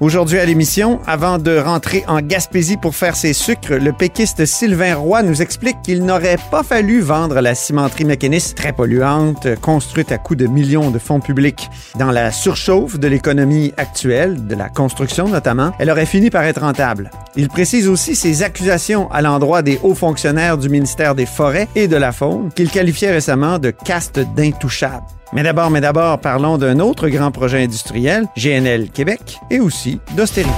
[0.00, 4.94] Aujourd'hui à l'émission, avant de rentrer en Gaspésie pour faire ses sucres, le péquiste Sylvain
[4.94, 10.18] Roy nous explique qu'il n'aurait pas fallu vendre la cimenterie mécaniste très polluante, construite à
[10.18, 11.68] coups de millions de fonds publics.
[11.98, 16.60] Dans la surchauffe de l'économie actuelle, de la construction notamment, elle aurait fini par être
[16.60, 17.10] rentable.
[17.34, 21.88] Il précise aussi ses accusations à l'endroit des hauts fonctionnaires du ministère des Forêts et
[21.88, 25.02] de la Faune, qu'il qualifiait récemment de caste d'intouchables.
[25.34, 30.54] Mais d'abord, mais d'abord, parlons d'un autre grand projet industriel, GNL Québec, et aussi d'austérité.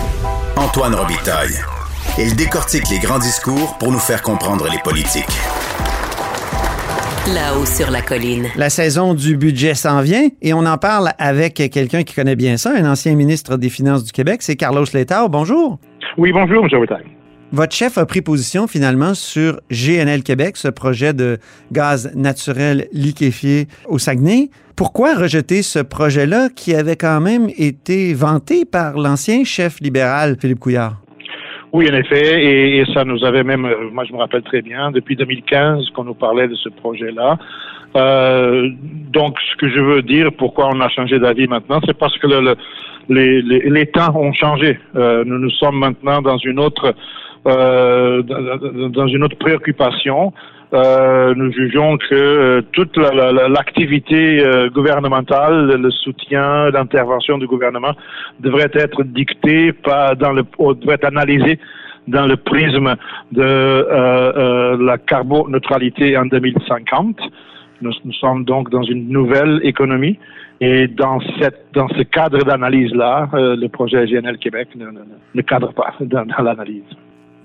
[0.57, 1.57] Antoine Robitaille.
[2.19, 5.25] Il décortique les grands discours pour nous faire comprendre les politiques.
[7.35, 8.47] Là-haut sur la colline.
[8.55, 12.57] La saison du budget s'en vient et on en parle avec quelqu'un qui connaît bien
[12.57, 15.29] ça, un ancien ministre des Finances du Québec, c'est Carlos Letao.
[15.29, 15.81] Bonjour.
[16.17, 16.69] Oui, bonjour, M.
[16.73, 17.07] Robitaille.
[17.53, 21.39] Votre chef a pris position finalement sur GNL Québec, ce projet de
[21.73, 24.51] gaz naturel liquéfié au Saguenay.
[24.81, 30.59] Pourquoi rejeter ce projet-là qui avait quand même été vanté par l'ancien chef libéral Philippe
[30.59, 30.95] Couillard?
[31.75, 34.91] Oui, en effet, et, ça nous avait même, euh, moi je me rappelle très bien,
[34.91, 37.37] depuis 2015 qu'on nous parlait de ce projet-là.
[37.95, 38.71] Euh,
[39.13, 42.27] donc, ce que je veux dire, pourquoi on a changé d'avis maintenant, c'est parce que
[42.27, 42.57] le,
[43.11, 44.79] le, les, temps ont changé.
[44.97, 46.95] Euh, nous nous sommes maintenant dans une autre
[49.39, 50.33] préoccupation.
[50.73, 57.95] Euh, nous jugeons que euh, toute l'activité euh, gouvernementale, le soutien, l'intervention du gouvernement
[58.39, 61.59] devrait être dictée, pas dans le, devrait être analysée
[62.07, 62.95] dans le prisme
[63.33, 67.19] de la carboneutralité en 2050.
[67.83, 70.19] Nous, nous, sommes donc dans une nouvelle économie
[70.61, 74.69] et dans, cette, dans ce cadre d'analyse-là, le projet GNL Québec
[75.35, 76.85] ne cadre pas dans, dans l'analyse.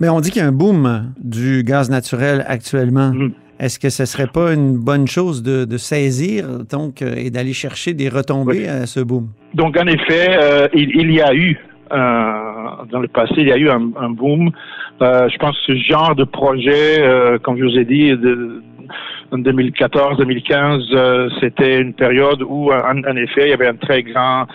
[0.00, 3.12] Mais on dit qu'il y a un boom du gaz naturel actuellement.
[3.12, 3.32] Mmh.
[3.58, 7.30] Est-ce que ce ne serait pas une bonne chose de, de saisir donc euh, et
[7.30, 8.66] d'aller chercher des retombées oui.
[8.66, 9.28] à ce boom?
[9.54, 11.56] Donc, en effet, euh, il, il, y a eu,
[11.90, 12.32] euh,
[12.92, 14.50] dans le passé, il y a eu un, un boom.
[15.00, 17.02] Euh, je pense que ce genre de projet,
[17.42, 18.62] comme je vous ai dit, de,
[19.32, 24.46] en 2014-2015, euh, c'était une période où, en, effet, il y avait un très grand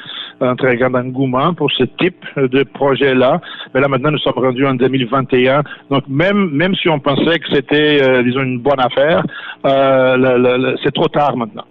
[0.44, 3.40] un très grand engouement pour ce type de projet-là.
[3.74, 5.62] Mais là, maintenant, nous sommes rendus en 2021.
[5.92, 9.24] Donc, même, même si on pensait que c'était, euh, disons, une bonne affaire,
[9.66, 11.66] euh, c'est trop tard maintenant.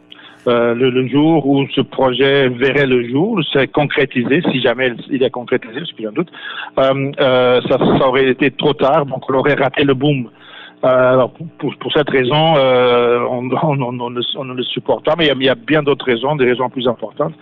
[0.47, 5.23] Euh, le, le, jour où ce projet verrait le jour, c'est concrétisé, si jamais il
[5.23, 6.31] est concrétisé, ce que j'en doute,
[6.79, 10.31] euh, euh, ça, ça, aurait été trop tard, donc on aurait raté le boom.
[10.83, 14.11] Euh, alors pour, pour, cette raison, euh, on, on, on, on,
[14.45, 16.47] ne, le supporte pas, mais il y a, il y a bien d'autres raisons, des
[16.47, 17.35] raisons plus importantes.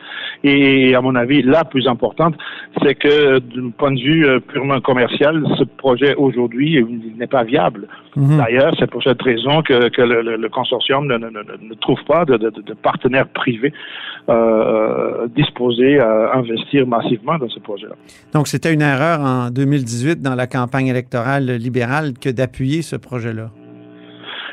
[0.43, 2.35] Et à mon avis, la plus importante,
[2.83, 6.85] c'est que d'un point de vue euh, purement commercial, ce projet aujourd'hui
[7.17, 7.87] n'est pas viable.
[8.19, 8.37] -hmm.
[8.37, 12.37] D'ailleurs, c'est pour cette raison que, que le, consortium ne, ne, ne, trouve pas de,
[12.37, 13.73] de, de partenaires privés
[14.29, 17.95] euh, disposés à investir massivement dans ce projet-là.
[18.35, 22.97] Donc, c'était une erreur en 2018 dans la campagne électorale libérale que d'appuyer ce
[23.29, 23.51] projet-là?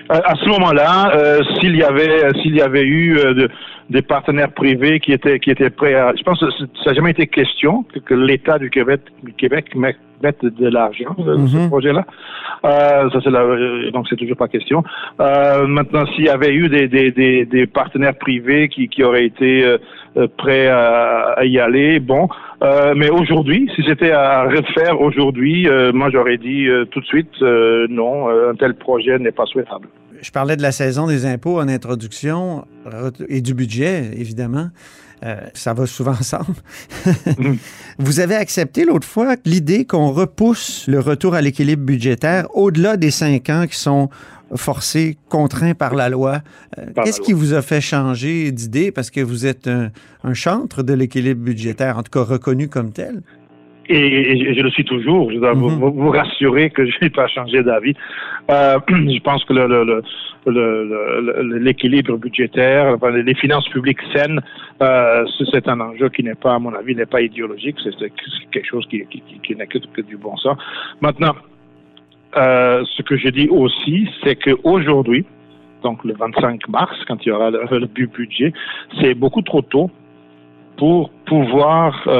[0.09, 3.49] À ce moment-là, euh, s'il y avait s'il y avait eu euh, de,
[3.89, 7.09] des partenaires privés qui étaient qui étaient prêts à, je pense que ça n'a jamais
[7.09, 9.97] été question que, que l'État du Québec, du Québec mette
[10.45, 11.63] de l'argent dans mm -hmm.
[11.63, 12.03] ce projet-là.
[12.65, 14.83] Euh, ça c'est donc c'est toujours pas question.
[15.19, 19.25] Euh, maintenant, s'il y avait eu des, des, des, des, partenaires privés qui, qui auraient
[19.25, 22.27] été euh, prêts à, à, y aller, bon.
[22.61, 27.41] Euh, mais aujourd'hui, si c'était à refaire aujourd'hui, euh, moi j'aurais dit tout de suite
[27.41, 29.87] non, un tel projet n'est pas souhaitable.
[30.21, 32.65] Je parlais de la saison des impôts en introduction
[33.27, 34.69] et du budget, évidemment.
[35.23, 36.55] Euh, ça va souvent ensemble.
[37.97, 43.11] Vous avez accepté l'autre fois l'idée qu'on repousse le retour à l'équilibre budgétaire au-delà des
[43.11, 44.09] cinq ans qui sont
[44.57, 46.39] forcés, contraints par la loi.
[46.77, 48.91] Euh, Qu'est-ce qui vous a fait changer d'idée?
[48.91, 49.91] Parce que vous êtes un,
[50.23, 53.21] un chantre de l'équilibre budgétaire, en tout cas reconnu comme tel?
[53.87, 55.31] Et, et, je le suis toujours.
[55.31, 55.79] Je dois mm -hmm.
[55.79, 57.95] vous, vous, rassurer que je n'ai pas changé d'avis.
[58.49, 58.79] Euh,
[59.15, 59.53] je pense que
[61.67, 64.41] l'équilibre le, le, budgétaire, enfin, les finances publiques saines,
[64.81, 67.77] euh, c'est un enjeu qui n'est pas, à mon avis, n'est pas idéologique.
[67.83, 68.11] C'est
[68.51, 70.57] quelque chose qui, qui, qui, qui n'est que, que, du bon sens.
[71.01, 71.35] Maintenant,
[72.37, 75.25] euh, ce que je dis aussi, c'est qu'aujourd'hui,
[75.83, 78.53] donc le 25 mars, quand il y aura le, le budget,
[78.99, 79.89] c'est beaucoup trop tôt
[80.77, 82.11] pour pouvoir euh,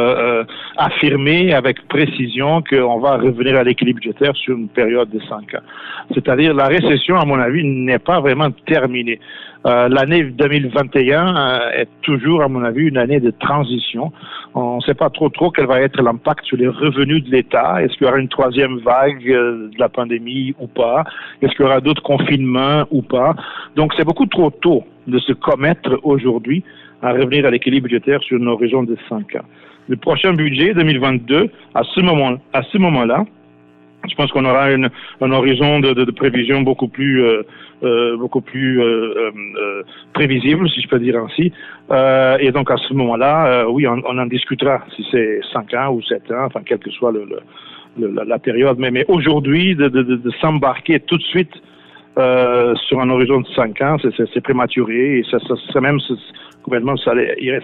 [0.42, 0.44] euh,
[0.78, 5.64] affirmer avec précision qu'on va revenir à l'équilibre budgétaire sur une période de cinq ans.
[6.14, 9.20] C'est-à-dire la récession, à mon avis, n'est pas vraiment terminée.
[9.66, 14.12] Euh, L'année 2021 euh, est toujours, à mon avis, une année de transition.
[14.54, 17.82] On ne sait pas trop trop quel va être l'impact sur les revenus de l'État.
[17.82, 21.04] Est-ce qu'il y aura une troisième vague de la pandémie ou pas?
[21.42, 23.36] Est-ce qu'il y aura d'autres confinements ou pas?
[23.76, 26.64] Donc c'est beaucoup trop tôt de se commettre aujourd'hui
[27.06, 29.46] à revenir à l'équilibre budgétaire sur une horizon de 5 ans.
[29.88, 33.26] Le prochain budget 2022, à ce moment-là,
[34.10, 34.90] je pense qu'on aura une,
[35.22, 37.44] un horizon de, prévision beaucoup plus, euh,
[37.84, 41.52] euh, euh, prévisible, si je peux dire ainsi.
[42.44, 46.32] Et donc à ce moment-là, oui, on, en discutera si c'est 5 ans ou 7
[46.32, 47.14] ans, enfin quelle que soit
[47.98, 48.78] la, période.
[48.80, 51.54] Mais, aujourd'hui, de s'embarquer tout de suite
[52.16, 56.00] sur un horizon de 5 ans, c'est prématuré et ça, ça, ça même
[56.66, 56.96] gouvernement
[57.40, 57.62] irait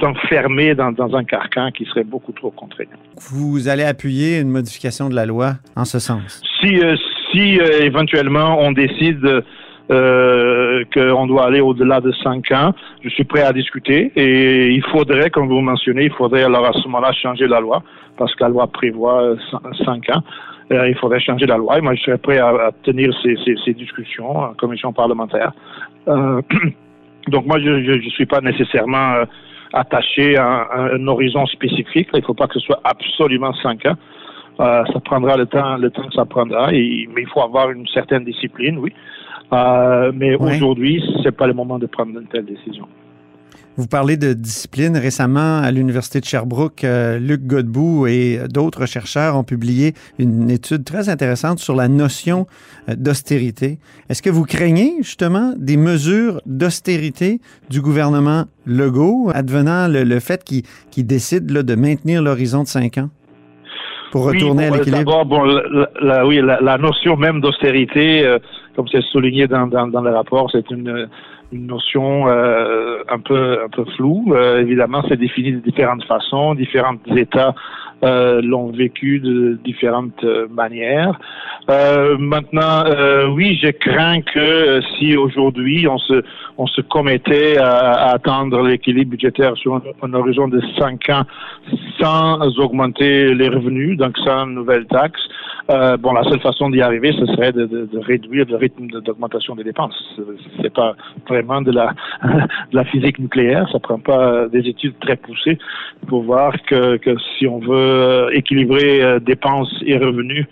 [0.00, 2.96] s'enfermer dans, dans, un carcan qui serait beaucoup trop contraignant.
[3.16, 6.40] Vous allez appuyer une modification de la loi en ce sens?
[6.60, 6.96] Si, euh,
[7.32, 9.42] si euh, éventuellement on décide
[9.90, 12.72] euh, qu'on doit aller au-delà de cinq ans,
[13.02, 16.72] je suis prêt à discuter et il faudrait, comme vous mentionnez, il faudrait alors à
[16.72, 17.82] ce moment-là changer la loi
[18.16, 19.34] parce que la loi prévoit
[19.84, 20.22] cinq ans.
[20.72, 23.36] Euh, il faudrait changer la loi et moi je serais prêt à, à tenir ces,
[23.44, 25.52] ces, ces, discussions en commission parlementaire.
[26.08, 26.40] Euh,
[27.28, 29.24] Donc moi, je ne suis pas nécessairement euh,
[29.72, 32.08] attaché à, un horizon spécifique.
[32.14, 33.96] Il ne faut pas que ce soit absolument cinq ans.
[34.60, 36.72] Euh, ça prendra le temps, le temps que ça prendra.
[36.72, 38.92] Et, mais il faut avoir une certaine discipline, oui.
[39.52, 40.56] Euh, mais oui.
[40.56, 42.88] aujourd'hui, c'est pas le moment de prendre une telle décision.
[43.78, 44.98] Vous parlez de discipline.
[44.98, 50.84] Récemment, à l'Université de Sherbrooke, euh, Luc Godbout et d'autres chercheurs ont publié une étude
[50.84, 52.46] très intéressante sur la notion
[52.90, 53.78] euh, d'austérité.
[54.10, 57.40] Est-ce que vous craignez justement des mesures d'austérité
[57.70, 62.68] du gouvernement Legault, advenant le, le fait qu'il qu décide là, de maintenir l'horizon de
[62.68, 63.08] cinq ans?
[64.12, 64.98] Pour retourner oui, bon, à l'équilibre?
[64.98, 68.38] D'abord, bon, la, la, oui, la, la, notion même d'austérité, euh,
[68.76, 71.08] comme c'est souligné dans, dans, dans, le rapport, c'est une,
[71.52, 74.32] une notion euh, un peu un peu floue.
[74.34, 76.54] Euh, évidemment, c'est défini de différentes façons.
[76.54, 77.54] Différents États
[78.04, 81.18] euh, l'ont vécu de différentes manières.
[81.70, 86.22] Euh, maintenant, euh, oui, je crains que si aujourd'hui on se
[86.58, 91.22] on se commettait à, à atteindre l'équilibre budgétaire sur un, un, horizon de cinq ans
[92.00, 95.28] sans augmenter les revenus, donc sans nouvelles taxes,
[95.70, 98.88] euh, bon, la seule façon d'y arriver, ce serait de, de, de, réduire le rythme
[98.88, 99.94] d'augmentation des dépenses.
[100.60, 100.94] C'est pas
[101.42, 101.94] vraiment de la,
[102.24, 105.58] de la physique nucléaire, ça prend pas des études très poussées
[106.08, 110.46] pour voir que, que si on veut équilibrer euh, dépenses et revenus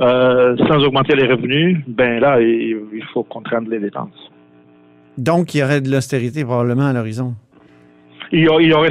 [0.00, 4.30] euh, sans augmenter les revenus, ben là, il, il faut contraindre les dépenses.
[5.16, 7.34] Donc, il y aurait de l'austérité probablement à l'horizon.
[8.32, 8.90] Il y aurait,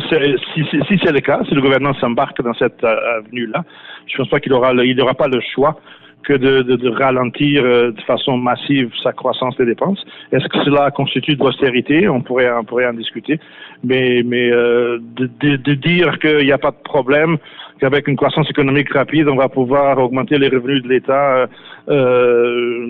[0.53, 3.63] si, si, si c'est le cas, si le gouvernement s'embarque dans cette euh, avenue-là,
[4.07, 5.77] je pense pas qu'il aura, il n'aura pas le choix
[6.25, 10.03] que de, de, de ralentir euh, de façon massive sa croissance des dépenses.
[10.31, 12.09] Est-ce que cela constitue de l'austérité?
[12.09, 13.39] On pourrait, on pourrait en discuter.
[13.83, 17.37] Mais, mais euh, de, de, de, dire qu'il n'y a pas de problème,
[17.79, 21.47] qu'avec une croissance économique rapide, on va pouvoir augmenter les revenus de l'État,
[21.89, 22.87] euh,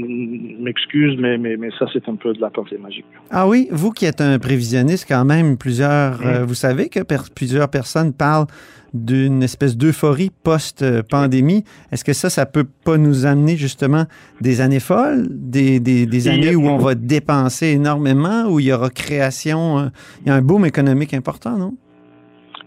[0.59, 3.05] m'excuse, mais, mais, mais ça, c'est un peu de la pensée magique.
[3.31, 6.25] Ah oui, vous qui êtes un prévisionniste quand même, plusieurs, mmh.
[6.25, 8.47] euh, vous savez que per plusieurs personnes parlent
[8.93, 11.65] d'une espèce d'euphorie post-pandémie.
[11.91, 14.05] Est-ce que ça, ça peut pas nous amener justement
[14.39, 18.71] des années folles, des, des, des années où on va dépenser énormément, où il y
[18.71, 19.85] aura création, euh,
[20.21, 21.73] il y a un boom économique important, non?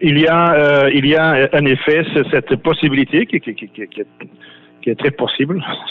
[0.01, 3.87] Il y a, euh, il y a en effet cette possibilité qui, qui, qui, qui,
[3.89, 5.63] qui est très possible,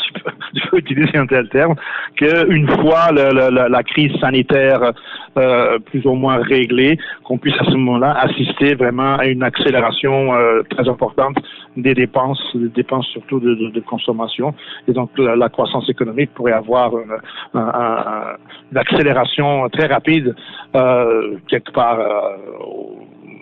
[0.54, 1.76] si je peux utiliser un tel terme,
[2.16, 4.94] qu'une fois la, la, la, crise sanitaire
[5.38, 10.34] euh, plus ou moins réglée, qu'on puisse à ce moment-là assister vraiment à une accélération
[10.34, 11.38] euh, très importante
[11.76, 14.54] des dépenses, des dépenses surtout de, de, de consommation.
[14.88, 17.18] Et donc la, croissance économique pourrait avoir une,
[17.54, 18.36] un, un,
[18.72, 20.36] une accélération très rapide
[20.76, 22.38] euh, quelque part euh,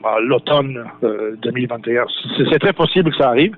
[0.06, 2.06] à l'automne euh, 2021.
[2.50, 3.56] C'est très possible que ça arrive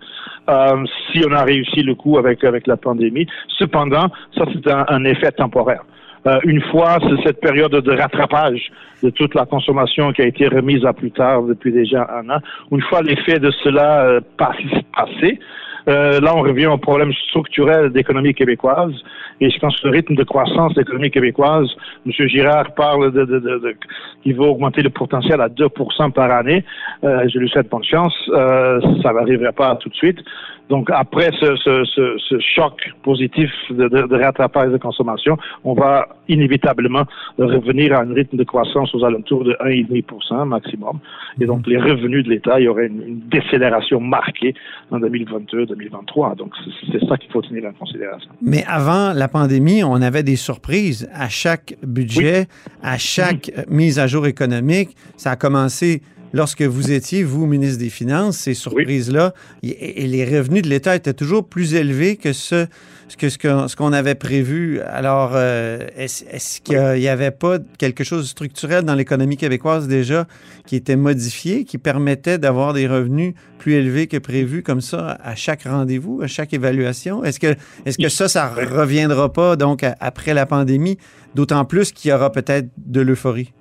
[0.49, 3.27] euh, si on a réussi le coup avec avec la pandémie.
[3.57, 5.83] Cependant, ça c'est un, un, effet temporaire.
[6.25, 8.71] Euh, une fois cette période de rattrapage
[9.03, 12.39] de toute la consommation qui a été remise à plus tard depuis déjà un an,
[12.71, 15.39] une fois l'effet de cela euh, passé,
[15.87, 18.93] euh, là, on revient au problème structurel d'économie québécoise.
[19.39, 21.67] Et je pense que le rythme de croissance de l'économie québécoise,
[22.05, 22.11] M.
[22.27, 23.75] Girard parle de, de, de, de
[24.23, 26.65] qu'il va augmenter le potentiel à 2% par année.
[27.03, 28.15] Euh, je lui souhaite bonne chance.
[28.29, 30.19] Euh, ça n'arriverait pas tout de suite.
[30.69, 35.73] Donc après ce, ce, ce, ce choc positif de, de, de, rattrapage de consommation, on
[35.73, 37.03] va inévitablement
[37.37, 40.99] revenir à un rythme de croissance aux alentours de 1,5% maximum.
[41.39, 44.53] Et donc les revenus de l'État, il y aurait une, une décélération marquée
[44.91, 46.35] en 2022-2023.
[46.35, 46.53] Donc
[46.91, 48.29] c'est ça qu'il faut tenir en considération.
[48.41, 52.71] Mais avant la pandémie, on avait des surprises à chaque budget, oui.
[52.83, 53.73] à chaque mmh.
[53.73, 54.89] mise à jour économique.
[55.15, 56.01] Ça a commencé
[56.33, 59.69] lorsque vous étiez, vous, ministre des Finances, ces surprises-là, oui.
[59.69, 62.67] et, et, les revenus de l'État étaient toujours plus élevés que ce,
[63.15, 64.81] que ce qu'on avait prévu.
[64.81, 69.87] Alors, euh, est-ce est qu'il n'y avait pas quelque chose de structurel dans l'économie québécoise
[69.87, 70.27] déjà
[70.65, 75.35] qui était modifié, qui permettait d'avoir des revenus plus élevés que prévu comme ça à
[75.35, 77.23] chaque rendez-vous, à chaque évaluation?
[77.23, 77.55] Est-ce que,
[77.85, 80.97] que ça, ça reviendra pas donc après la pandémie,
[81.35, 83.53] d'autant plus qu'il y aura peut-être de l'euphorie?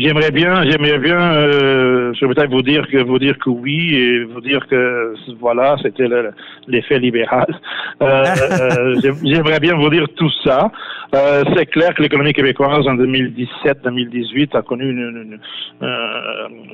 [0.00, 3.96] J'aimerais bien, j'aimerais bien, euh, je vais peut-être vous dire que vous dire que oui
[3.96, 6.06] et vous dire que voilà, c'était
[6.68, 7.48] l'effet libéral.
[8.00, 8.24] Euh,
[8.60, 10.70] euh, j'aimerais bien vous dire tout ça.
[11.16, 15.00] Euh, c'est clair que l'économie québécoise en 2017-2018 a connu une,
[15.80, 15.88] une,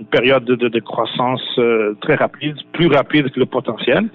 [0.01, 1.59] une période de, de, de croissance
[2.03, 4.11] très rapide, plus rapide que le potentiel.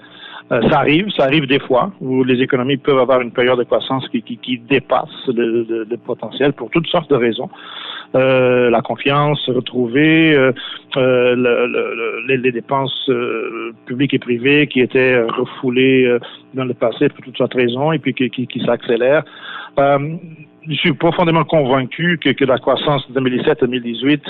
[0.52, 3.64] Euh, ça arrive, ça arrive des fois où les économies peuvent avoir une période de
[3.64, 7.48] croissance qui, qui, qui dépasse le, le, le, potentiel pour toutes sortes de raisons.
[8.16, 10.52] Euh, la confiance retrouvée, euh,
[10.96, 16.18] euh le, les, les, dépenses euh, publiques et privées qui étaient refoulées
[16.54, 19.22] dans le passé pour toutes sortes de raisons et puis qui, qui, qui s'accélèrent
[20.68, 24.22] je suis profondément convaincu que, que la croissance 2017, 2018,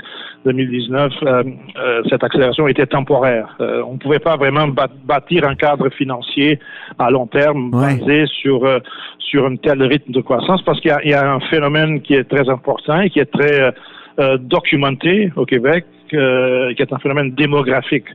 [0.45, 1.43] 2019, euh,
[1.77, 3.57] euh, cette accélération était temporaire.
[3.61, 4.69] Euh, on ne pouvait pas vraiment
[5.05, 6.59] bâtir un cadre financier
[6.99, 7.99] à long terme ouais.
[7.99, 8.79] basé sur euh,
[9.19, 12.25] sur un tel rythme de croissance parce qu'il y, y, a un phénomène qui est
[12.25, 13.73] très important et qui est très
[14.19, 18.07] euh, documenté au Québec, qui est un phénomène démographique.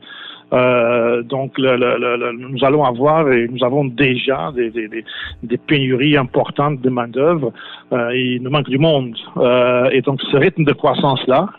[0.54, 5.04] Euh, donc, le, le, le, nous allons avoir et nous avons déjà des, des,
[5.44, 7.52] des pénuries importantes de main d'œuvre.
[7.92, 9.16] Euh, il nous manque du monde.
[9.38, 11.50] Euh, et donc, ce rythme de croissance là,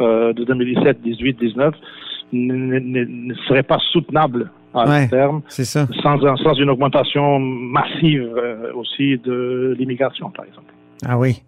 [0.00, 1.74] de 2017, 18, 19,
[2.32, 5.88] ne serait pas soutenable à ouais, terme, ça.
[6.02, 8.30] Sans, sans une augmentation massive
[8.74, 10.72] aussi de l'immigration, par exemple.
[11.04, 11.42] Ah oui.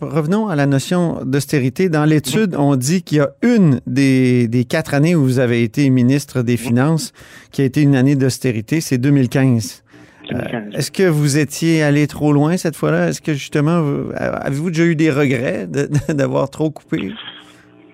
[0.00, 1.88] Revenons à la notion d'austérité.
[1.88, 5.62] Dans l'étude, on dit qu'il y a une des, des, quatre années où vous avez
[5.62, 7.12] été ministre des Finances
[7.52, 9.82] qui a été une année d'austérité, c'est 2015.
[10.30, 10.62] 2015.
[10.74, 13.08] Euh, Est-ce que vous étiez allé trop loin cette fois-là?
[13.08, 13.82] Est-ce que justement,
[14.16, 15.66] avez-vous déjà eu des regrets
[16.08, 17.12] d'avoir trop coupé?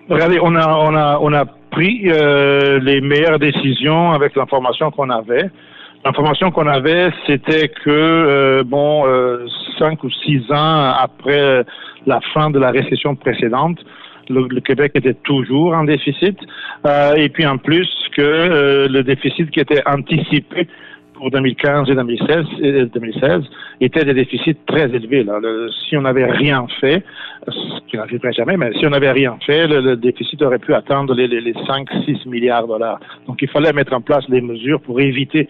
[0.09, 5.09] Regardez, on a, on a, on a pris euh, les meilleures décisions avec l'information qu'on
[5.09, 5.49] avait.
[6.05, 9.45] L'information qu'on avait, c'était que euh, bon, euh,
[9.79, 11.63] cinq ou six ans après
[12.05, 13.79] la fin de la récession précédente,
[14.29, 16.37] le, Québec était toujours en déficit,
[16.85, 20.67] euh, et puis en plus que euh, le déficit qui était anticipé
[21.13, 23.43] pour 2015 et 2016, et 2016
[23.81, 25.25] étaient des déficits très élevés.
[25.87, 27.03] Si on n'avait rien fait,
[27.47, 30.73] ce qui n'arriverait jamais, mais si on n'avait rien fait, le, le, déficit aurait pu
[30.73, 32.99] atteindre les, les, les 5-6 milliards de dollars.
[33.27, 35.47] Donc il fallait mettre en place des mesures pour éviter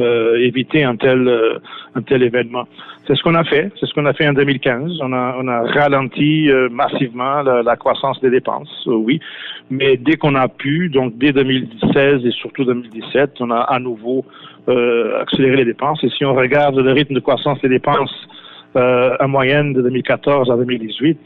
[0.00, 1.58] euh, éviter un tel euh,
[1.94, 2.66] un tel événement.
[3.06, 3.70] C'est ce qu'on a fait.
[3.78, 4.98] C'est ce qu'on a fait en 2015.
[5.02, 9.20] On a on a ralenti euh, massivement la, croissance des dépenses, oui.
[9.70, 14.24] Mais dès qu'on a pu, donc dès 2016 et surtout 2017, on a à nouveau
[15.20, 16.04] accéléré les dépenses.
[16.04, 18.14] Et si on regarde le rythme de croissance des dépenses
[18.74, 21.18] en moyenne de 2014 à 2018.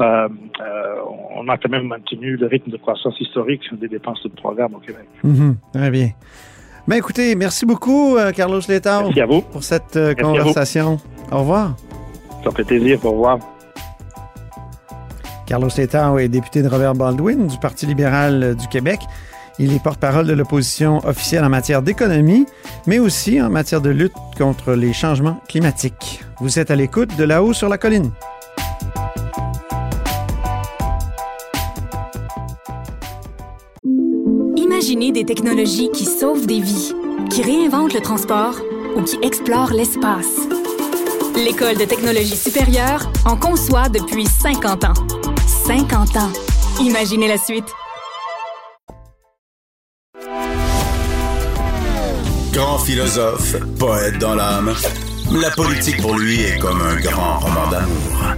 [0.00, 0.28] Euh,
[0.60, 0.94] euh,
[1.36, 4.80] on a quand même maintenu le rythme de croissance historique des dépenses de programme au
[4.80, 5.06] Québec.
[5.22, 5.54] Mm -hmm.
[5.72, 6.08] Très bien.
[6.86, 9.04] Ben écoutez, merci beaucoup, euh, Carlos Letao.
[9.04, 9.40] Merci à vous.
[9.40, 10.98] Pour cette euh, conversation.
[11.32, 11.76] Au revoir.
[12.44, 12.98] Ça fait plaisir.
[13.04, 13.38] Au revoir.
[15.46, 19.00] Carlos Letao est député de Robert Baldwin du Parti libéral du Québec.
[19.58, 22.44] Il est porte-parole de l'opposition officielle en matière d'économie,
[22.86, 26.22] mais aussi en matière de lutte contre les changements climatiques.
[26.40, 28.10] Vous êtes à l'écoute de là-haut sur la colline.
[34.94, 36.92] Imaginez des technologies qui sauvent des vies,
[37.28, 38.54] qui réinventent le transport
[38.94, 40.38] ou qui explorent l'espace.
[41.34, 44.94] L'École de technologie supérieure en conçoit depuis 50 ans.
[45.66, 46.30] 50 ans.
[46.80, 47.64] Imaginez la suite.
[52.52, 54.72] Grand philosophe, poète dans l'âme,
[55.32, 58.36] la politique pour lui est comme un grand roman d'amour.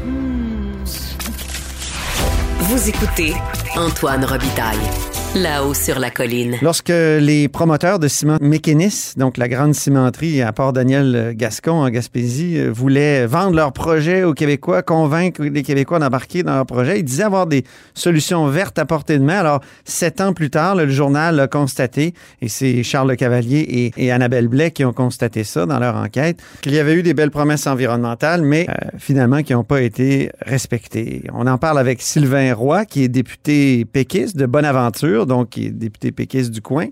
[2.60, 3.34] Vous écoutez
[3.76, 5.15] Antoine Robitaille.
[5.36, 6.56] Là-haut sur la colline.
[6.62, 12.56] Lorsque les promoteurs de ciment Mécanis, donc la grande cimenterie à Port-Daniel Gascon en Gaspésie,
[12.56, 17.04] euh, voulaient vendre leur projet aux Québécois, convaincre les Québécois d'embarquer dans leur projet, ils
[17.04, 19.38] disaient avoir des solutions vertes à portée de main.
[19.38, 23.92] Alors, sept ans plus tard, le journal a constaté, et c'est Charles Le Cavalier et,
[23.98, 27.12] et, Annabelle Blais qui ont constaté ça dans leur enquête, qu'il y avait eu des
[27.12, 31.24] belles promesses environnementales, mais euh, finalement qui n'ont pas été respectées.
[31.34, 35.70] On en parle avec Sylvain Roy, qui est député péquiste de Bonaventure, donc qui est
[35.70, 36.86] député péquiste du coin.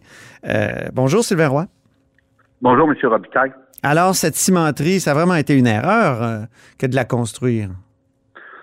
[0.47, 1.67] Euh, bonjour Sylvain Roy.
[2.61, 2.97] Bonjour M.
[3.05, 3.53] Robitaille.
[3.83, 6.39] Alors, cette cimenterie, ça a vraiment été une erreur euh,
[6.79, 7.69] que de la construire?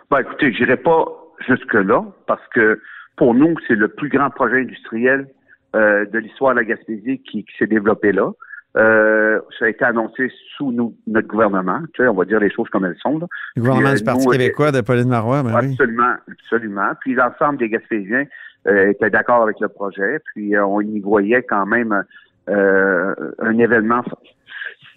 [0.10, 1.06] Ben, écoutez, je n'irai pas
[1.48, 2.82] jusque-là, parce que
[3.18, 5.28] pour nous, c'est le plus grand projet industriel
[5.76, 8.32] euh, de l'histoire de la Gaspésie qui, qui s'est développé là.
[8.78, 11.82] Euh, ça a été annoncé sous nous, notre gouvernement.
[11.94, 13.20] Tu sais, on va dire les choses comme elles sont.
[13.20, 13.28] Là.
[13.56, 16.34] Le gouvernement Puis, du Parti nous, québécois de Pauline Marois, ben Absolument, oui.
[16.40, 16.92] absolument.
[17.02, 18.26] Puis l'ensemble des Gaspésiens
[18.68, 20.20] euh, étaient d'accord avec le projet.
[20.34, 22.04] Puis euh, on y voyait quand même
[22.50, 24.04] euh, un événement,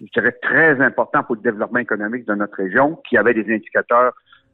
[0.01, 4.13] je dirais, très important pour le développement économique de notre région, qui avait des indicateurs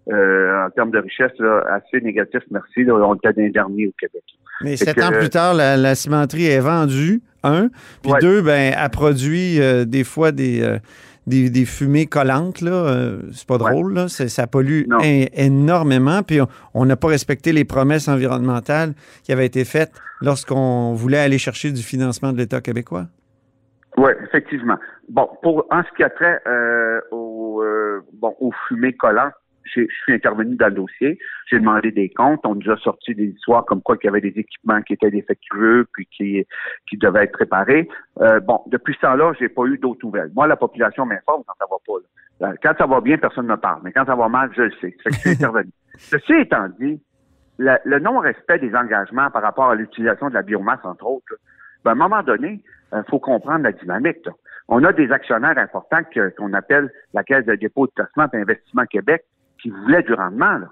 [0.10, 2.84] euh, en termes de richesse là, assez négatifs, merci.
[2.84, 4.24] Là, on était des derniers au Québec.
[4.62, 7.70] Mais sept que, ans plus tard, la, la, cimenterie est vendue, un.
[8.02, 8.20] Puis ouais.
[8.20, 10.80] deux, ben, a produit euh, des fois des, euh,
[11.32, 12.62] des, des, fumées collantes.
[12.62, 12.72] Là.
[12.72, 13.94] Euh, c'est pas drôle.
[13.94, 14.02] Ouais.
[14.02, 14.08] Là.
[14.08, 14.84] Ça pollue
[15.34, 16.22] énormément.
[16.24, 16.40] Puis
[16.74, 21.72] on n'a pas respecté les promesses environnementales qui avaient été faites lorsqu'on voulait aller chercher
[21.72, 23.06] du financement de l'État québécois.
[23.98, 24.78] Oui, effectivement.
[25.10, 27.64] Bon, pour en ce qui a trait euh, aux,
[28.14, 29.34] bon, aux fumées collantes,
[29.76, 33.28] je suis intervenu dans le dossier, j'ai demandé des comptes, on nous a sorti des
[33.28, 36.46] histoires comme quoi qu'il y avait des équipements qui étaient défectueux puis qui,
[36.90, 37.88] qui devaient être réparés.
[38.20, 40.32] Euh, bon, depuis ce temps-là, j'ai pas eu d'autres nouvelles.
[40.36, 42.00] Moi, la population m'informe quand ça va pas.
[42.00, 42.54] Là.
[42.64, 44.72] Quand ça va bien, personne ne me parle, mais quand ça va mal, je le
[44.82, 44.96] sais.
[45.04, 45.72] Fait que je suis intervenu.
[45.98, 47.02] Ceci étant dit,
[47.60, 51.36] la, le non-respect des engagements par rapport à l'utilisation de la biomasse, entre autres,
[51.84, 52.62] ben, à un moment donné,
[52.92, 54.26] il euh, faut comprendre la dynamique.
[54.26, 54.32] Là.
[54.68, 56.02] On a des actionnaires importants
[56.38, 59.24] qu'on appelle la Caisse de dépôt de placement et Investissement Québec
[59.62, 60.68] qui voulaient du rendement, là.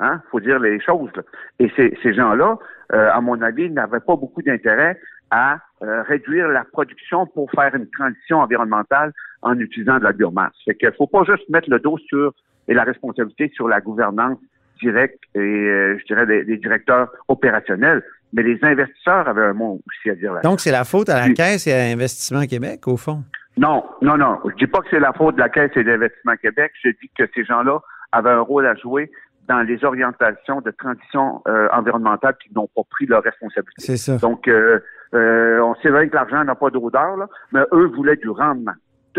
[0.00, 0.20] Hein?
[0.30, 1.10] Faut dire les choses.
[1.14, 1.22] Là.
[1.60, 2.58] Et ces, ces gens-là,
[2.92, 4.98] euh, à mon avis, n'avaient pas beaucoup d'intérêt
[5.30, 10.52] à euh, réduire la production pour faire une transition environnementale en utilisant de la biomasse.
[10.64, 12.32] Fait qu'il faut pas juste mettre le dos sur
[12.66, 14.38] et la responsabilité sur la gouvernance
[14.80, 19.80] directe et euh, je dirais des, des, directeurs opérationnels, mais les investisseurs avaient un mot
[19.86, 20.40] aussi à dire là.
[20.40, 23.22] Donc c'est la faute à la Caisse et à Investissement Québec, au fond?
[23.56, 24.38] Non, non, non.
[24.44, 26.72] Je dis pas que c'est la faute de la Caisse et d'Investissement Québec.
[26.82, 27.80] Je dis que ces gens-là
[28.14, 29.10] avaient un rôle à jouer
[29.48, 33.74] dans les orientations de transition euh, environnementale qui n'ont pas pris leur responsabilité.
[33.78, 34.16] C'est ça.
[34.16, 34.80] Donc, euh,
[35.14, 38.72] euh, on sait vrai que l'argent n'a pas d'odeur, là, mais eux voulaient du rendement.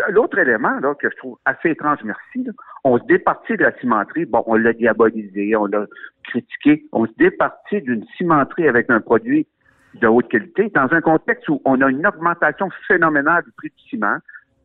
[0.09, 2.51] L'autre élément là, que je trouve assez étrange, merci, là,
[2.83, 5.85] on se départit de la cimenterie, bon, on l'a diabolisé, on l'a
[6.23, 9.47] critiqué, on se départit d'une cimenterie avec un produit
[9.93, 13.89] de haute qualité dans un contexte où on a une augmentation phénoménale du prix du
[13.89, 14.17] ciment,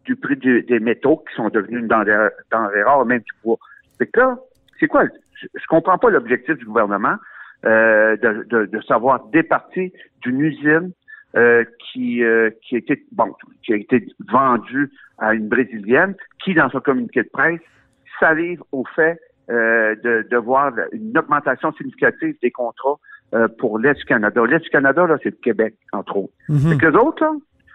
[0.04, 3.58] du prix du, des métaux qui sont devenus une denrée, denrée rare, même du bois.
[4.00, 4.38] Fait que là,
[4.78, 5.04] c'est quoi?
[5.34, 7.16] Je, je comprends pas l'objectif du gouvernement
[7.66, 9.90] euh, de, de, de, savoir départir
[10.22, 10.92] d'une usine
[11.36, 16.54] euh, qui, euh, qui a été bon, qui a été vendue à une brésilienne, qui
[16.54, 17.60] dans son communiqué de presse
[18.18, 22.98] salive au fait euh, de, de voir une augmentation significative des contrats
[23.34, 24.42] euh, pour l'Est du Canada.
[24.46, 26.32] L'Est du Canada, là, c'est le Québec, entre autres.
[26.48, 26.76] Mm -hmm.
[26.78, 27.32] que les autres, là,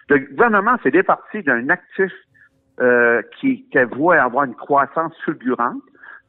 [0.10, 2.12] le gouvernement s'est départi d'un actif
[2.82, 5.82] euh, qui, vouait avoir une croissance fulgurante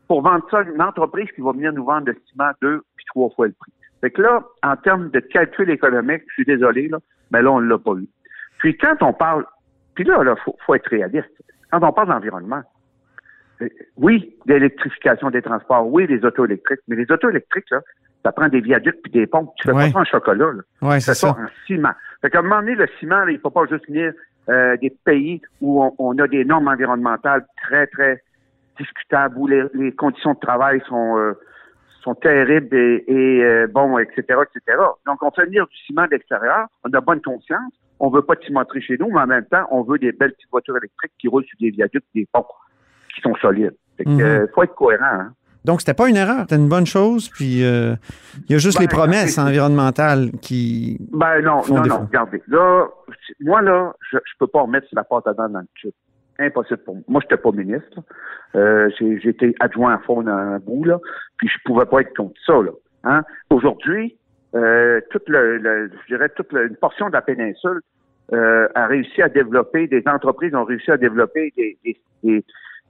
[0.09, 3.07] pour vendre ça à une entreprise qui va venir nous vendre le ciment deux puis
[3.07, 3.73] trois fois le prix.
[4.01, 6.99] Fait que là, en termes de calcul économique, je suis désolé, là,
[7.31, 8.09] mais là, on ne l'a pas eu.
[8.59, 9.45] Puis quand on parle,
[9.95, 11.31] puis là, il faut, faut, être réaliste.
[11.71, 12.62] Quand on parle d'environnement,
[13.97, 17.81] oui, d'électrification des transports, oui, des autos électriques, mais les autos électriques, là,
[18.25, 19.53] ça prend des viaducs puis des pompes.
[19.57, 19.87] Tu fais ouais.
[19.87, 20.88] pas ça en chocolat, là.
[20.88, 21.14] Ouais, ça.
[21.14, 21.92] ça en ciment.
[22.21, 24.12] Fait qu'à un moment donné, le ciment, là, il faut pas juste venir
[24.49, 28.23] euh, des pays où on, on, a des normes environnementales très, très
[28.79, 31.35] discutables, où les, les conditions de travail sont, euh,
[32.03, 34.79] sont terribles et, et euh, bon, etc., etc.
[35.07, 38.45] Donc, on fait venir du ciment d'extérieur, on a bonne conscience, on veut pas de
[38.45, 41.29] cimenterie chez nous, mais en même temps, on veut des belles petites voitures électriques qui
[41.29, 42.47] roulent sur des viaducs, des ponts
[43.15, 43.77] qui sont solides.
[43.97, 44.51] Fait que, mm -hmm.
[44.53, 45.33] faut être cohérent, hein.
[45.67, 47.97] Donc, c'était pas une erreur, c'était une bonne chose, puis euh,
[48.45, 50.97] il y a juste ben, les promesses environnementales qui.
[51.11, 52.41] Ben non, non, non, regardez.
[52.47, 52.87] Là,
[53.41, 55.91] moi, là, je, je peux pas remettre la pâte à dents dans le tube.
[56.38, 57.05] Impossible pour moi.
[57.09, 58.01] Moi, j'étais pas ministre.
[58.55, 60.99] Euh, été adjoint à fond dans un bout, là,
[61.38, 62.72] puis je pouvais pas être contre ça, là.
[63.05, 63.22] Hein?
[63.51, 64.16] Aujourd'hui,
[64.55, 67.81] euh, toute le, le, je dirais toute le, une portion de la péninsule
[68.33, 72.44] euh, a réussi à développer, des entreprises ont réussi à développer des, des, des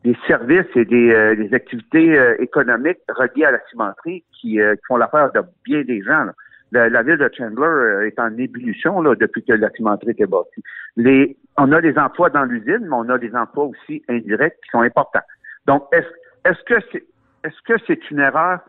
[0.06, 4.76] des services et des, euh, des activités euh, économiques reliées à la cimenterie qui, euh,
[4.76, 6.24] qui font l'affaire de bien des gens.
[6.24, 6.32] Là.
[6.72, 10.26] La, la ville de Chandler euh, est en ébullition là, depuis que la cimenterie était
[10.26, 10.62] bâtie.
[10.96, 14.70] Les, on a des emplois dans l'usine, mais on a des emplois aussi indirects qui
[14.70, 15.22] sont importants.
[15.66, 16.08] Donc, est-ce
[16.44, 17.04] est-ce que c'est
[17.44, 18.60] est-ce que c'est une erreur?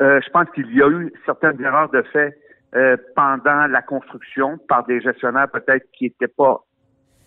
[0.00, 2.38] Euh, je pense qu'il y a eu certaines erreurs de fait
[2.74, 6.64] euh, pendant la construction par des gestionnaires peut-être qui n'étaient pas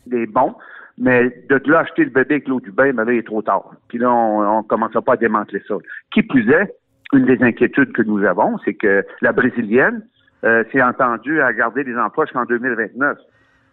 [0.07, 0.55] des bons,
[0.97, 3.71] mais de là acheter le bébé avec l'eau du bain, mais il est trop tard.
[3.89, 5.75] Puis là, on ne commence pas à démanteler ça.
[6.12, 6.73] Qui plus est,
[7.13, 10.05] une des inquiétudes que nous avons, c'est que la brésilienne
[10.43, 13.17] euh, s'est entendue à garder des emplois jusqu'en 2029.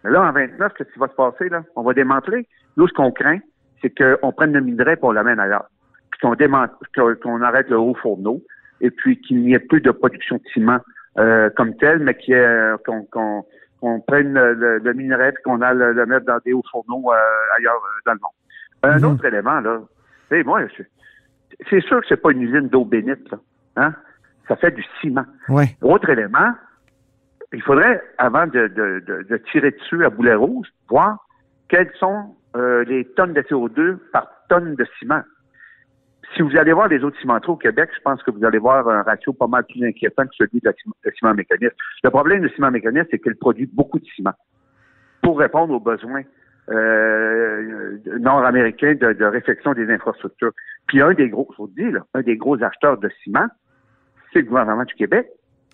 [0.03, 1.63] Mais là, en 29, qu'est-ce qui va se passer, là?
[1.75, 2.47] On va démanteler.
[2.77, 3.39] Nous, ce qu'on craint,
[3.81, 5.65] c'est qu'on prenne le minerai pour l'amène ailleurs.
[6.11, 8.41] Puis qu'on démante, qu'on arrête le haut fourneau,
[8.79, 10.79] et puis qu'il n'y ait plus de production de ciment
[11.19, 13.45] euh, comme tel, mais qu'il y ait, qu'on, qu'on,
[13.79, 17.11] qu'on prenne le, le, minerai et qu'on a le, le, mettre dans des hauts fourneaux
[17.11, 18.31] euh, ailleurs euh, dans le monde.
[18.83, 19.13] Un mm-hmm.
[19.13, 19.81] autre élément, là,
[20.29, 20.61] c'est moi,
[21.69, 23.37] c'est sûr que c'est pas une usine d'eau bénite, là.
[23.77, 23.93] Hein?
[24.47, 25.25] Ça fait du ciment.
[25.49, 25.75] Ouais.
[25.81, 26.53] Autre élément,
[27.53, 31.17] il faudrait, avant de, de, de, de, tirer dessus à boulet rouge, voir
[31.67, 35.21] quelles sont euh, les tonnes de CO2 par tonne de ciment.
[36.35, 38.87] Si vous allez voir les autres cimenteries au Québec, je pense que vous allez voir
[38.87, 41.75] un ratio pas mal plus inquiétant que celui de la ciment, de ciment mécaniste.
[42.03, 44.33] Le problème du ciment mécaniste, c'est qu'il produit beaucoup de ciment
[45.21, 46.23] pour répondre aux besoins
[46.69, 50.51] euh, nord-américains de, de, réfection des infrastructures.
[50.87, 53.47] Puis un des gros, je vous le dis, là, un des gros acheteurs de ciment,
[54.31, 55.29] c'est le gouvernement du Québec.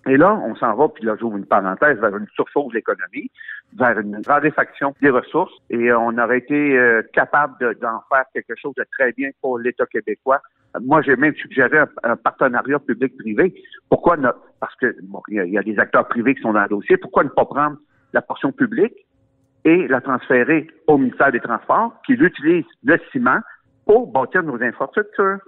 [0.07, 3.29] Et là, on s'en va, puis là, j'ouvre une parenthèse, vers une surchauffe de l'économie,
[3.75, 8.73] vers une raréfaction des ressources, et on aurait été euh, capable d'en faire quelque chose
[8.75, 10.41] de très bien pour l'État québécois.
[10.81, 13.53] Moi, j'ai même suggéré un, partenariat public-privé.
[13.89, 14.29] Pourquoi ne,
[14.61, 16.95] parce que bon, il y, y, a des acteurs privés qui sont dans le dossier.
[16.97, 17.77] Pourquoi ne pas prendre
[18.13, 19.05] la portion publique
[19.65, 23.39] et la transférer au ministère des Transports, qui utilise le ciment
[23.85, 25.39] pour bâtir nos infrastructures?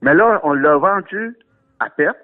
[0.00, 1.36] Mais là, on l'a vendu
[1.80, 2.16] à perte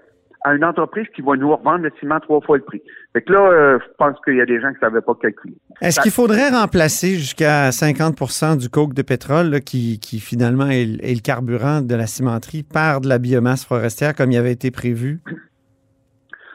[0.45, 2.83] à une entreprise qui va nous revendre le ciment trois fois le prix.
[3.15, 5.15] Fait que là, euh, je pense qu'il y a des gens qui ne savaient pas
[5.15, 5.55] calculer.
[5.81, 10.83] Est-ce qu'il faudrait remplacer jusqu'à 50% du coke de pétrole là, qui, qui, finalement est,
[11.03, 14.71] est, le carburant de la cimenterie par de la biomasse forestière comme il avait été
[14.71, 15.21] prévu?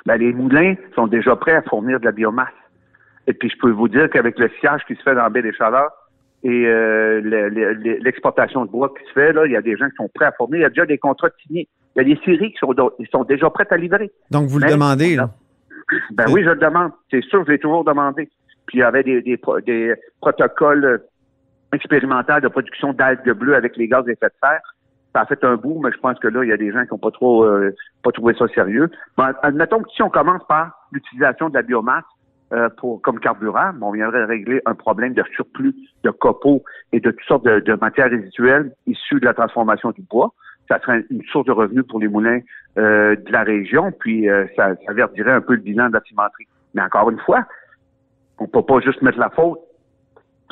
[0.05, 2.47] Ben, les moulins sont déjà prêts à fournir de la biomasse.
[3.25, 5.41] Et puis, je peux vous dire qu'avec le sillage qui se fait dans la baie
[5.41, 5.91] des Chaleurs
[6.43, 7.21] et euh,
[8.01, 10.25] l'exportation de bois qui se fait, là, il y a des gens qui sont prêts
[10.25, 10.59] à fournir.
[10.59, 11.67] Il y a déjà des contrats signés.
[11.95, 12.73] Il y a des séries qui sont,
[13.11, 14.11] sont déjà prêtes à livrer.
[14.31, 15.31] Donc, vous le demandez, là?
[16.11, 16.91] Ben oui, je le demande.
[17.09, 18.29] C'est sûr, je l'ai toujours demandé.
[18.67, 21.01] Puis, il y avait des, des, des protocoles
[21.73, 24.61] expérimentaires de production d'algues bleues avec les gaz à effet de serre.
[25.13, 26.83] Ça a fait un bout, mais je pense que là, il y a des gens
[26.83, 28.91] qui n'ont pas trop euh, pas trouvé ça sérieux.
[29.17, 32.03] Bon, admettons que si on commence par l'utilisation de la biomasse
[32.53, 37.09] euh, pour comme carburant, on viendrait régler un problème de surplus de copeaux et de
[37.09, 40.31] toutes sortes de, de matières résiduelles issues de la transformation du bois
[40.69, 42.39] ça serait une source de revenus pour les moulins
[42.77, 46.47] euh, de la région, puis euh, ça, verdirait un peu le bilan de la cimenterie.
[46.73, 47.45] Mais encore une fois,
[48.37, 49.59] on peut pas juste mettre la faute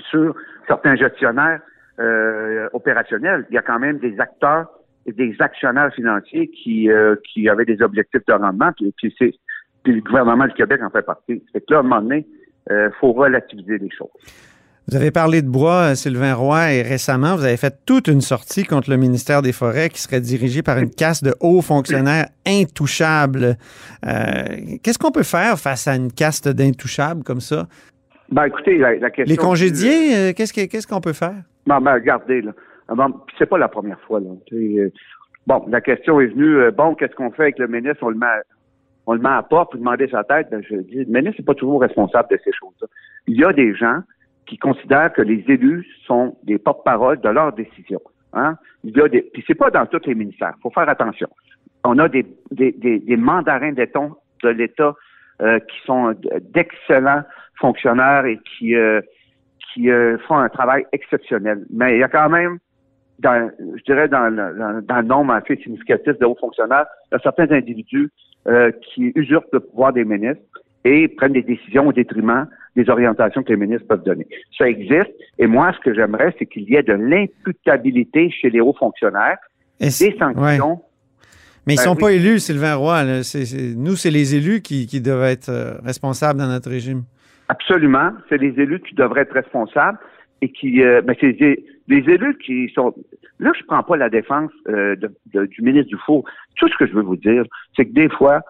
[0.09, 0.35] sur
[0.67, 1.61] certains gestionnaires
[1.99, 3.45] euh, opérationnels.
[3.49, 4.67] Il y a quand même des acteurs
[5.05, 9.33] et des actionnaires financiers qui, avaient des objectifs de rendement, puis, puis, c'est,
[9.85, 11.41] le gouvernement du Québec en fait partie.
[11.53, 12.27] Fait que là, à un moment donné,
[12.69, 14.09] il faut relativiser les choses.
[14.89, 18.63] Vous avez parlé de bois, Sylvain Roy, et récemment, vous avez fait toute une sortie
[18.63, 23.57] contre le ministère des Forêts qui serait dirigée par une caste de hauts fonctionnaires intouchables.
[24.05, 24.45] Euh,
[24.81, 27.67] Qu'est-ce qu'on peut faire face à une caste d'intouchables comme ça?
[28.31, 29.29] Ben, écoutez, la, la question.
[29.29, 31.35] Les congédiés, euh, qu'est-ce qu'on qu qu peut faire?
[31.65, 32.53] Ben, ben regardez, là.
[33.37, 34.29] C'est pas la première fois, là.
[35.47, 38.03] Bon, la question est venue, euh, bon, qu'est-ce qu'on fait avec le ministre?
[38.03, 38.41] On le met à,
[39.05, 40.47] on le met à part pour demander sa tête.
[40.49, 42.87] Ben, je dis, le ministre n'est pas toujours responsable de ces choses-là.
[43.27, 43.99] Il y a des gens
[44.47, 48.01] qui considèrent que les élus sont des porte-parole de leurs décisions.
[48.33, 48.55] Hein?
[48.83, 50.53] Il y a des, puis c'est pas dans tous les ministères.
[50.61, 51.27] Faut faire attention.
[51.83, 54.93] On a des, des, des, des mandarins de l'État
[55.41, 56.15] euh, qui sont
[56.53, 57.23] d'excellents
[57.59, 59.01] fonctionnaires et qui euh,
[59.73, 61.65] qui euh, font un travail exceptionnel.
[61.69, 62.57] Mais il y a quand même,
[63.19, 67.15] dans, je dirais dans le, dans, dans le nombre assez significatif de hauts fonctionnaires, il
[67.15, 68.09] y a certains individus
[68.47, 70.41] euh, qui usurpent le pouvoir des ministres
[70.83, 74.27] et prennent des décisions au détriment des orientations que les ministres peuvent donner.
[74.57, 75.11] Ça existe.
[75.39, 79.37] Et moi, ce que j'aimerais, c'est qu'il y ait de l'imputabilité chez les hauts fonctionnaires,
[79.79, 80.41] des sanctions.
[80.41, 80.59] Ouais.
[81.65, 82.01] Mais ils ne ben, sont oui.
[82.01, 83.23] pas élus, Sylvain Roy.
[83.23, 86.47] C est, c est, nous, c'est les élus qui, qui doivent être euh, responsables dans
[86.47, 87.03] notre régime.
[87.49, 88.11] Absolument.
[88.29, 89.97] C'est les élus qui devraient être responsables
[90.41, 92.93] et qui, euh, ben c'est les, élus qui sont.
[93.39, 96.23] Là, je prends pas la défense euh, de, de, du ministre Dufault.
[96.57, 97.43] Tout ce que je veux vous dire,
[97.75, 98.41] c'est que des fois,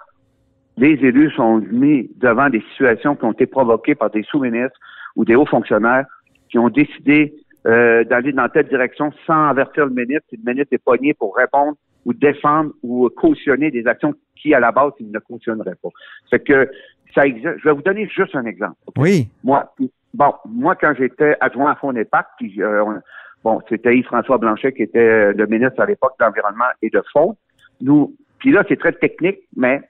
[0.77, 4.77] les élus sont mis devant des situations qui ont été provoquées par des sous-ministres
[5.15, 6.05] ou des hauts fonctionnaires
[6.49, 7.33] qui ont décidé
[7.65, 10.27] euh, d'aller dans telle direction sans avertir le ministre.
[10.31, 11.73] Et le ministre est pogné pour répondre
[12.05, 15.89] ou défendre ou cautionner des actions qui, à la base, ils ne cautionneraient pas.
[16.29, 16.69] Fait que
[17.13, 17.57] ça existe.
[17.57, 18.75] Je vais vous donner juste un exemple.
[18.97, 19.27] Oui.
[19.43, 19.73] Moi,
[20.13, 23.01] bon, moi, quand j'étais adjoint à Fonds d'Impact, puis euh, on-
[23.43, 27.35] bon, c'était Yves-François Blanchet qui était euh, le ministre à l'époque d'Environnement et de Fonds.
[27.81, 29.81] Nous, puis là, c'est très technique, mais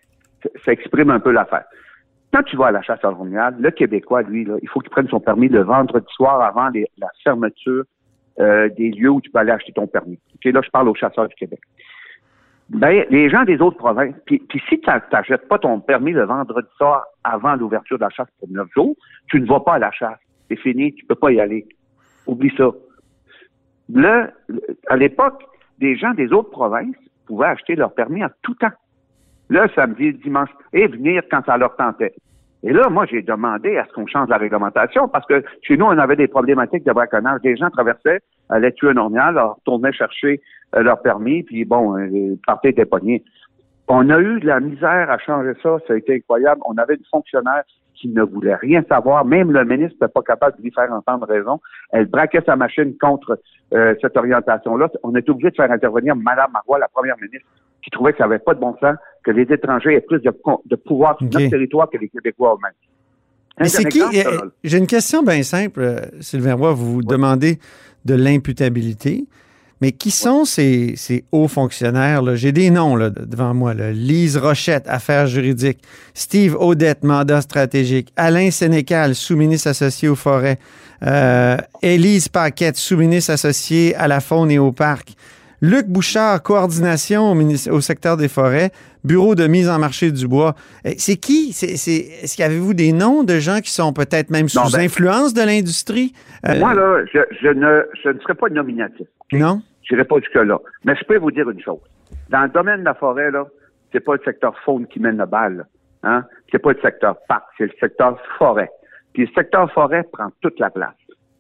[0.43, 1.65] ça- exprime un peu l'affaire.
[2.34, 5.19] Quand tu vas à la chasse à le Québécois, lui, il faut qu'il prenne son
[5.19, 7.84] permis le vendredi soir avant la fermeture
[8.39, 10.19] euh, des lieux où tu peux aller acheter ton permis.
[10.36, 11.60] Ok, là, je parle aux chasseurs du Québec.
[12.69, 16.67] Ben, les gens des autres provinces, puis, si tu n'achètes pas ton permis le vendredi
[16.76, 18.95] soir avant l'ouverture de la chasse pour neuf jours,
[19.30, 20.19] tu ne vas pas à la chasse.
[20.50, 21.65] C'est fini, tu peux pas y aller.
[22.28, 22.71] Oublie ça.
[23.89, 24.32] Là,
[24.88, 25.43] à l'époque,
[25.80, 26.95] des gens des autres provinces
[27.26, 28.71] pouvaient acheter leur permis en tout temps.
[29.50, 32.14] Le samedi, le dimanche, et venir quand ça leur tentait.
[32.64, 35.86] Et là, moi, j'ai demandé à ce qu'on change la réglementation parce que chez nous,
[35.86, 37.42] on avait des problématiques de braconnage.
[37.42, 40.42] Des gens traversaient, allaient tuer un orignal, leur retournaient chercher
[40.76, 43.24] euh, leur permis, puis bon, euh, partaient des poignets.
[43.88, 46.62] On a eu de la misère à changer ça, ça a été incroyable.
[46.66, 50.58] On avait une fonctionnaire qui ne voulait rien savoir, même le ministre n'était pas capable
[50.58, 51.60] de lui faire entendre raison.
[51.92, 53.40] Elle braquait sa machine contre
[53.74, 54.90] euh, cette orientation-là.
[55.04, 57.48] On était obligé de faire intervenir Mme Marois, la première ministre,
[57.84, 60.76] qui trouvait que ça n'avait pas de bon sens que les étrangers aient plus de,
[60.76, 61.34] pouvoir sur Ok.
[61.34, 63.68] notre territoire que les Québécois eux-mêmes.
[63.70, 64.02] C'est qui?
[64.02, 64.42] euh, là.
[64.63, 66.74] J'ai une question bien simple, euh, Sylvain Roy.
[66.74, 67.60] Vous vous demandez
[68.06, 69.26] de l'imputabilité.
[69.80, 72.36] Mais qui sont ces, ces hauts fonctionnaires?
[72.36, 73.74] J'ai des noms là, de- devant moi.
[73.76, 73.92] là.
[73.92, 75.80] Lise Rochette, affaires juridiques.
[76.16, 78.12] Steve Odette, mandat stratégique.
[78.16, 80.58] Alain Sénécal, sous-ministre associé aux forêts.
[81.04, 85.10] Euh, Élise Paquette, sous-ministre associé à la faune et au parc.
[85.62, 88.70] Luc Bouchard, coordination au, au secteur des forêts,
[89.04, 90.54] bureau de mise en marché du bois.
[90.86, 91.52] Euh, C'est qui?
[91.54, 94.82] C'est, c'est- est-ce qu'avez-vous des noms de gens qui sont peut-être même sous Non, ben-
[94.82, 96.13] influence de l'industrie?
[96.48, 99.08] Euh, Moi, là, je, je ne, je ne serais pas nominatif.
[99.32, 99.62] non?
[99.89, 100.60] Je n'irai pas jusque-là.
[100.84, 101.80] Mais je peux vous dire une chose.
[102.30, 103.48] Dans le domaine de la forêt, là,
[103.93, 105.65] c'est pas le secteur faune qui mène la balle.
[106.04, 106.24] Hein?
[106.52, 108.70] C'est pas le secteur parc, c'est le secteur forêt.
[109.13, 110.93] Puis le secteur forêt prend toute la place.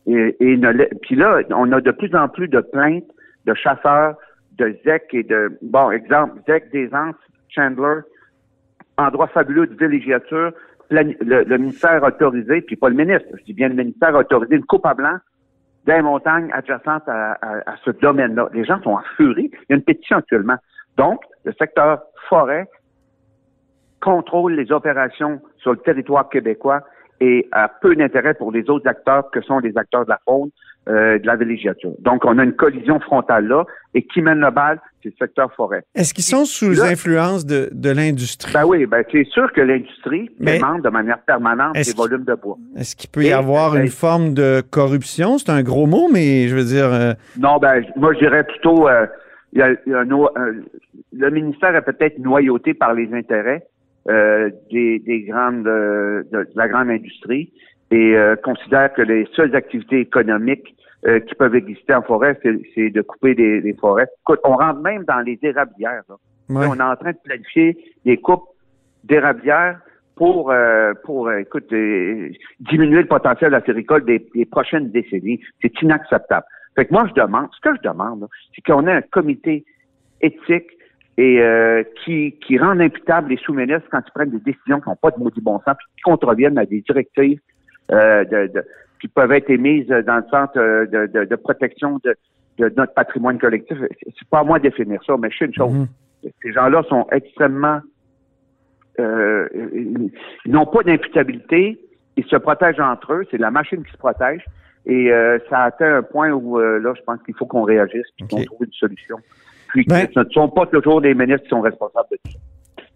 [0.07, 3.03] Et, et ne puis là, on a de plus en plus de plaintes
[3.47, 4.15] de chasseurs
[4.57, 7.15] de ZEC et de, bon, exemple, ZEC des Anses,
[7.49, 8.01] Chandler,
[8.97, 10.51] endroit fabuleux de villégiature,
[10.89, 14.85] le, ministère autorisé, puis pas le ministre, je dis bien le ministère autorisé une coupe
[14.85, 15.17] à blanc
[15.85, 18.49] des montagnes adjacentes à- à ce domaine-là.
[18.53, 19.49] Les gens sont en furie.
[19.53, 20.57] Il y a une pétition actuellement.
[20.97, 22.67] Donc, le secteur forêt
[24.01, 26.81] contrôle les opérations sur le territoire québécois
[27.19, 30.49] et a peu d'intérêt pour les autres acteurs que sont les acteurs de la faune,
[30.87, 31.91] euh, de la villégiature.
[31.99, 35.51] Donc, on a une collision frontale là, et qui mène le bal, c'est le secteur
[35.53, 35.83] forêt.
[35.95, 38.53] Est-ce qu'ils sont sous Là- influence de, de l'industrie?
[38.53, 42.57] Ben oui, ben c'est sûr que l'industrie demande de manière permanente des volumes de bois.
[42.77, 45.37] Est-ce qu'il peut y Et- avoir ben- une forme de corruption?
[45.37, 46.85] C'est un gros mot, mais je veux dire...
[46.93, 49.05] euh, Non, ben, moi, je dirais plutôt, euh,
[49.53, 50.53] il y a, il y a un un-
[51.13, 53.65] le ministère est peut-être noyauté par les intérêts
[54.09, 57.51] euh, des, des grandes, euh, de, de la grande industrie
[57.91, 62.37] et euh, considère que les seules activités économiques euh, qui peuvent exister en forêt,
[62.75, 64.07] c'est de couper des, des forêts.
[64.23, 66.03] Écoute, on rentre même dans les érablières.
[66.09, 66.15] là.
[66.49, 66.65] ouais.
[66.69, 68.49] On est en train de planifier des coupes
[69.03, 69.79] d'érablières
[70.15, 75.39] pour, euh, pour euh, écoute, euh, diminuer le potentiel acéricole des, des prochaines décennies.
[75.61, 76.45] C'est inacceptable.
[76.75, 79.63] Fait que moi, je demande, ce que je demande, c'est qu'on ait un comité
[80.21, 80.71] éthique
[81.17, 84.95] et euh, qui, qui rende imputable les sous-ministres quand ils prennent des décisions qui n'ont
[84.95, 87.39] pas de maudit bon sens, puis qui contreviennent à des directives
[87.91, 88.63] euh, de, de-
[89.01, 92.15] qui peuvent être émises dans le sens euh, de, de, de protection de,
[92.75, 93.77] notre patrimoine collectif.
[94.03, 95.71] C'est pas à moi de définir ça, mais je sais une chose.
[95.73, 95.87] Mhm.
[96.41, 97.79] Ces gens-là sont extrêmement
[98.99, 100.11] euh, ils
[100.51, 101.79] n'ont pas d'imputabilité,
[102.15, 104.43] ils se protègent entre eux, c'est la machine qui se protège.
[104.87, 108.23] Et euh, ça atteint un point où là, je pense qu'il faut qu'on réagisse et
[108.23, 108.29] Ok.
[108.29, 109.17] qu'on trouve une solution.
[109.69, 112.39] Puis Ben- ce ne sont pas toujours les ministres qui sont responsables de tout ça.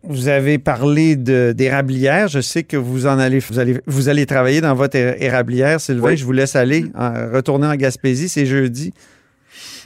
[0.03, 2.27] Vous avez parlé de- d'érablières.
[2.27, 6.09] Je sais que vous en allez, vous allez, vous allez travailler dans votre érablière, Sylvain.
[6.09, 6.17] Oui.
[6.17, 8.27] Je vous laisse aller, en- retourner en Gaspésie.
[8.27, 8.93] C'est jeudi.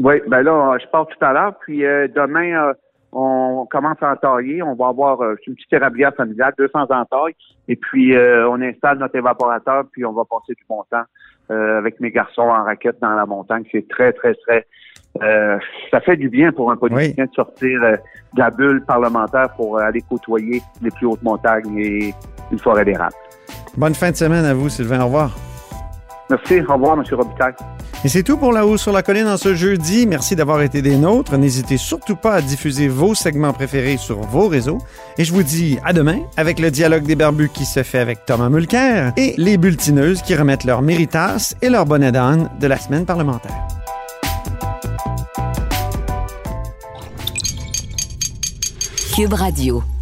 [0.02, 2.74] Oui, ben là, je pars tout à l'heure, puis euh, demain, euh,
[3.12, 4.62] on commence à entailler.
[4.64, 7.36] On va avoir euh, une petite érablière familiale, 200 entailles,
[7.68, 11.04] et puis euh, on installe notre évaporateur, puis on va passer du bon temps
[11.52, 13.64] euh, avec mes garçons en raquette dans la montagne.
[13.72, 14.66] C'est très, très, très...
[15.24, 15.58] euh,
[15.92, 17.96] ça fait du bien pour un politicien de sortir euh,
[18.34, 22.14] de la bulle parlementaire pour euh, aller côtoyer les plus hautes montagnes et
[22.52, 23.16] une forêt d'érable.
[23.78, 25.02] Bonne fin de semaine à vous, Sylvain.
[25.02, 25.36] Au revoir.
[26.30, 26.62] Merci.
[26.68, 27.04] Au revoir, M.
[27.12, 27.54] Robitaille.
[28.04, 30.06] Et c'est tout pour La Haut sur la Colline en ce jeudi.
[30.06, 31.38] Merci d'avoir été des nôtres.
[31.38, 34.80] N'hésitez surtout pas à diffuser vos segments préférés sur vos réseaux.
[35.18, 38.26] Et je vous dis à demain avec le dialogue des barbus qui se fait avec
[38.26, 42.78] Thomas Mulcair et les bulletineuses qui remettent leur méritas et leur bonnet d'âne de la
[42.78, 43.56] semaine parlementaire.
[49.16, 49.95] Cube Radio.